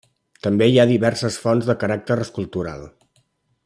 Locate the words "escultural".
2.27-2.87